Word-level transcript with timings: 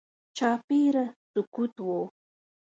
چاپېره 0.37 1.05
سکوت 1.31 1.75
و. 1.87 1.87